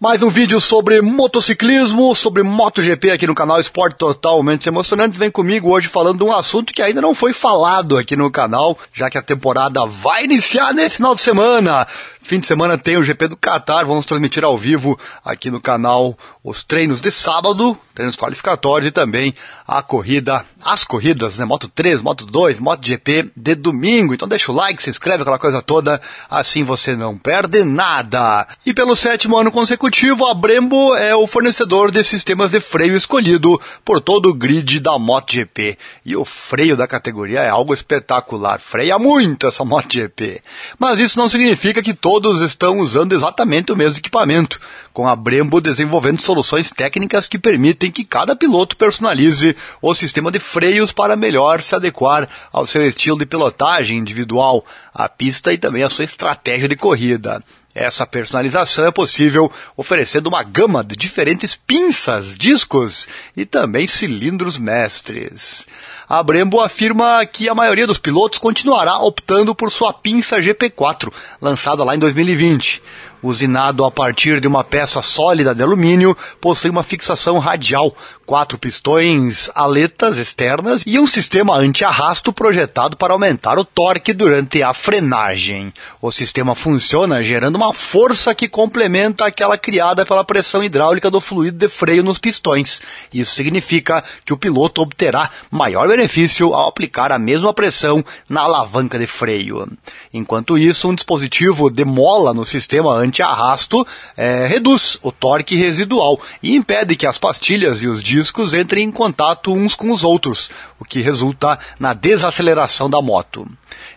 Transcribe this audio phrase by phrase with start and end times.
[0.00, 5.18] Mais um vídeo sobre motociclismo, sobre MotoGP aqui no canal Esporte Totalmente Emocionante.
[5.18, 8.78] Vem comigo hoje falando de um assunto que ainda não foi falado aqui no canal,
[8.92, 11.84] já que a temporada vai iniciar nesse final de semana.
[12.28, 16.14] Fim de semana tem o GP do Qatar, vamos transmitir ao vivo aqui no canal
[16.44, 19.34] os treinos de sábado, treinos qualificatórios e também
[19.66, 21.46] a corrida, as corridas, né?
[21.46, 24.12] Moto 3, Moto 2, Moto GP de domingo.
[24.12, 28.46] Então deixa o like, se inscreve, aquela coisa toda, assim você não perde nada.
[28.66, 33.58] E pelo sétimo ano consecutivo, a Brembo é o fornecedor de sistemas de freio escolhido
[33.82, 35.78] por todo o grid da MotoGP.
[36.04, 40.42] E o freio da categoria é algo espetacular, freia muito essa MotoGP.
[40.78, 44.60] Mas isso não significa que todo todos estão usando exatamente o mesmo equipamento,
[44.92, 50.40] com a Brembo desenvolvendo soluções técnicas que permitem que cada piloto personalize o sistema de
[50.40, 55.84] freios para melhor se adequar ao seu estilo de pilotagem individual, à pista e também
[55.84, 57.40] à sua estratégia de corrida.
[57.72, 65.64] Essa personalização é possível oferecendo uma gama de diferentes pinças, discos e também cilindros mestres.
[66.08, 71.84] A Brembo afirma que a maioria dos pilotos continuará optando por sua pinça GP4, lançada
[71.84, 72.80] lá em 2020.
[73.20, 77.92] Usinado a partir de uma peça sólida de alumínio, possui uma fixação radial,
[78.24, 84.72] quatro pistões aletas externas e um sistema anti-arrasto projetado para aumentar o torque durante a
[84.72, 85.72] frenagem.
[86.00, 91.58] O sistema funciona gerando uma força que complementa aquela criada pela pressão hidráulica do fluido
[91.58, 92.80] de freio nos pistões.
[93.12, 98.96] Isso significa que o piloto obterá maior benefício ao aplicar a mesma pressão na alavanca
[98.96, 99.66] de freio.
[100.14, 103.84] Enquanto isso, um dispositivo de mola no sistema anti-arrasto
[104.16, 108.92] é, reduz o torque residual e impede que as pastilhas e os discos entrem em
[108.92, 113.44] contato uns com os outros, o que resulta na desaceleração da moto.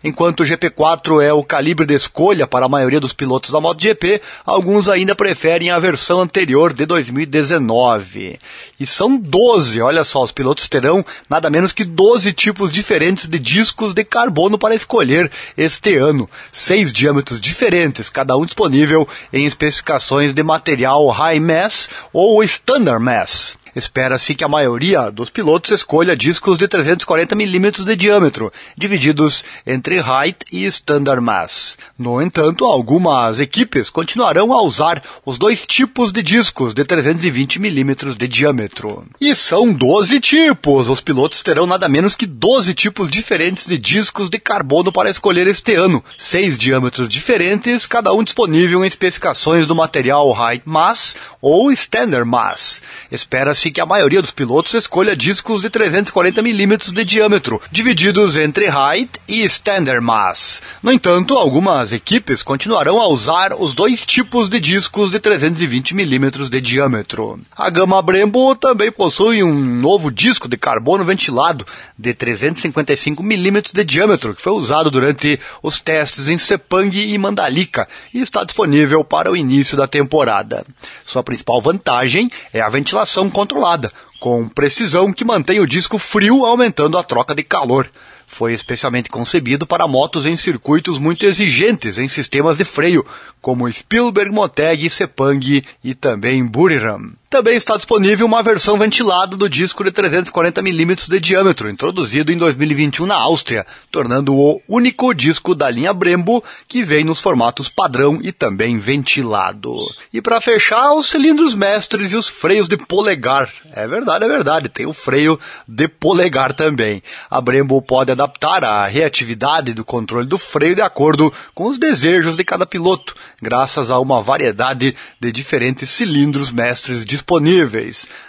[0.03, 4.21] Enquanto o GP4 é o calibre de escolha para a maioria dos pilotos da MotoGP,
[4.45, 8.39] alguns ainda preferem a versão anterior de 2019.
[8.79, 13.37] E são 12, olha só, os pilotos terão nada menos que 12 tipos diferentes de
[13.37, 16.29] discos de carbono para escolher este ano.
[16.51, 23.60] Seis diâmetros diferentes, cada um disponível em especificações de material High Mass ou Standard Mass.
[23.75, 29.97] Espera-se que a maioria dos pilotos escolha discos de 340 mm de diâmetro, divididos entre
[29.97, 31.77] Height e Standard Mass.
[31.97, 38.15] No entanto, algumas equipes continuarão a usar os dois tipos de discos de 320 mm
[38.17, 39.05] de diâmetro.
[39.19, 40.89] E são 12 tipos!
[40.89, 45.47] Os pilotos terão nada menos que 12 tipos diferentes de discos de carbono para escolher
[45.47, 46.03] este ano.
[46.17, 52.81] Seis diâmetros diferentes, cada um disponível em especificações do material Height Mass ou Standard Mass.
[53.11, 58.35] Espera-se se que a maioria dos pilotos escolha discos de 340 mm de diâmetro, divididos
[58.35, 60.63] entre Height e Standard Mass.
[60.81, 66.49] No entanto, algumas equipes continuarão a usar os dois tipos de discos de 320 mm
[66.49, 67.39] de diâmetro.
[67.55, 71.63] A gama Brembo também possui um novo disco de carbono ventilado
[71.95, 77.87] de 355 mm de diâmetro, que foi usado durante os testes em Sepang e Mandalika
[78.11, 80.65] e está disponível para o início da temporada.
[81.05, 86.45] Sua principal vantagem é a ventilação contra controlada, com precisão que mantém o disco frio,
[86.45, 87.89] aumentando a troca de calor.
[88.25, 93.05] Foi especialmente concebido para motos em circuitos muito exigentes em sistemas de freio,
[93.41, 97.11] como Spielberg, Moteg, Sepang e também Buriram.
[97.31, 103.05] Também está disponível uma versão ventilada do disco de 340mm de diâmetro, introduzido em 2021
[103.05, 108.33] na Áustria, tornando o único disco da linha Brembo que vem nos formatos padrão e
[108.33, 109.73] também ventilado.
[110.11, 113.49] E para fechar, os cilindros mestres e os freios de polegar.
[113.71, 117.01] É verdade, é verdade, tem o freio de polegar também.
[117.29, 122.35] A Brembo pode adaptar a reatividade do controle do freio de acordo com os desejos
[122.35, 127.20] de cada piloto, graças a uma variedade de diferentes cilindros mestres disponíveis.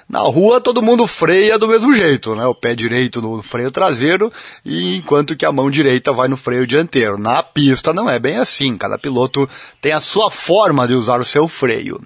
[0.08, 2.46] Na rua todo mundo freia do mesmo jeito, né?
[2.46, 4.32] O pé direito no freio traseiro
[4.64, 7.16] e enquanto que a mão direita vai no freio dianteiro.
[7.16, 9.48] Na pista não é bem assim, cada piloto
[9.80, 12.00] tem a sua forma de usar o seu freio.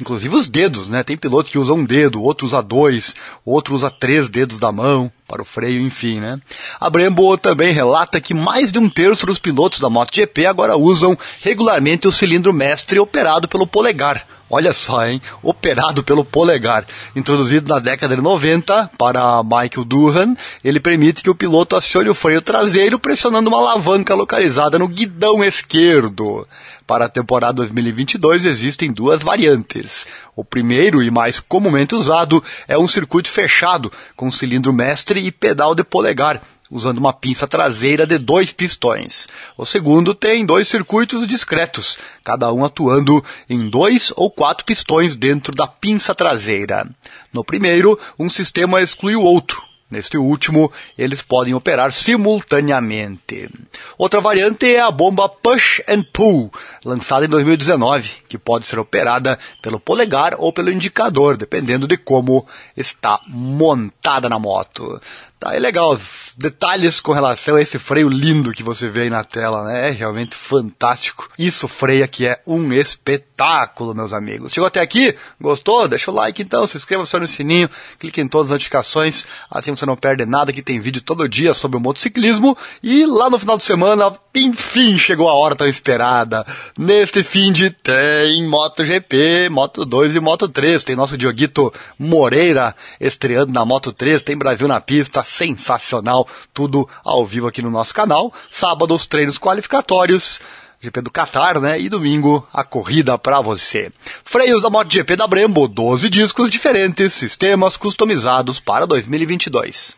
[0.00, 1.02] Inclusive os dedos, né?
[1.02, 3.14] Tem piloto que usa um dedo, outro usa dois,
[3.44, 6.40] outro usa três dedos da mão para o freio, enfim, né?
[6.80, 11.18] A Brembo também relata que mais de um terço dos pilotos da MotoGP agora usam
[11.42, 14.24] regularmente o cilindro mestre operado pelo polegar.
[14.50, 15.20] Olha só, hein?
[15.42, 16.86] Operado pelo polegar.
[17.14, 20.34] Introduzido na década de 90 para Michael Durhan,
[20.64, 25.44] ele permite que o piloto acione o freio traseiro pressionando uma alavanca localizada no guidão
[25.44, 26.46] esquerdo.
[26.86, 30.06] Para a temporada 2022 existem duas variantes.
[30.34, 35.74] O primeiro e mais comumente usado é um circuito fechado com cilindro mestre e pedal
[35.74, 39.28] de polegar, usando uma pinça traseira de dois pistões.
[39.56, 45.54] O segundo tem dois circuitos discretos, cada um atuando em dois ou quatro pistões dentro
[45.54, 46.88] da pinça traseira.
[47.32, 53.48] No primeiro, um sistema exclui o outro, Neste último, eles podem operar simultaneamente.
[53.96, 56.52] Outra variante é a bomba Push and Pull,
[56.84, 62.46] lançada em 2019, que pode ser operada pelo polegar ou pelo indicador, dependendo de como
[62.76, 65.00] está montada na moto.
[65.38, 65.96] Tá, é legal.
[66.36, 69.88] Detalhes com relação a esse freio lindo que você vê aí na tela, né?
[69.88, 71.30] É realmente fantástico.
[71.38, 74.52] Isso freia que é um espetáculo, meus amigos.
[74.52, 75.14] Chegou até aqui?
[75.40, 75.86] Gostou?
[75.86, 77.70] Deixa o like então, se inscreva só no sininho,
[78.00, 81.54] clique em todas as notificações, assim você não perde nada que tem vídeo todo dia
[81.54, 82.58] sobre o motociclismo.
[82.82, 86.46] E lá no final de semana, enfim, chegou a hora tão esperada.
[86.78, 90.84] Neste fim de tem MotoGP, Moto 2 e Moto 3.
[90.84, 97.26] Tem nosso Dioguito Moreira estreando na Moto 3, tem Brasil na pista, sensacional, tudo ao
[97.26, 98.32] vivo aqui no nosso canal.
[98.50, 100.40] Sábado os treinos qualificatórios.
[100.80, 101.78] GP do Qatar, né?
[101.78, 103.90] E domingo a corrida para você.
[104.24, 109.97] Freios da MotoGP da Brembo, 12 discos diferentes, sistemas customizados para 2022.